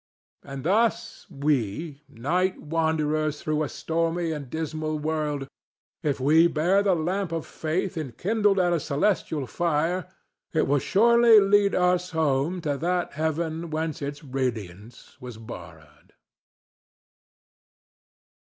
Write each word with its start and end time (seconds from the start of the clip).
And 0.41 0.63
thus 0.63 1.27
we, 1.29 2.01
night 2.09 2.59
wanderers 2.59 3.39
through 3.39 3.61
a 3.61 3.69
stormy 3.69 4.31
and 4.31 4.49
dismal 4.49 4.97
world, 4.97 5.47
if 6.01 6.19
we 6.19 6.47
bear 6.47 6.81
the 6.81 6.95
lamp 6.95 7.31
of 7.31 7.45
Faith 7.45 7.95
enkindled 7.97 8.57
at 8.59 8.73
a 8.73 8.79
celestial 8.79 9.45
fire, 9.45 10.07
it 10.53 10.65
will 10.67 10.79
surely 10.79 11.39
lead 11.39 11.75
us 11.75 12.09
home 12.17 12.61
to 12.61 12.77
that 12.77 13.13
heaven 13.13 13.69
whence 13.69 14.01
its 14.01 14.23
radiance 14.23 15.17
was 15.21 15.37
borrowed. 15.37 16.13